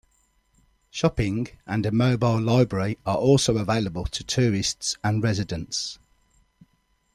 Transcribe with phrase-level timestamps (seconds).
[0.89, 5.99] Shopping and a mobile library are also available to tourists and residents.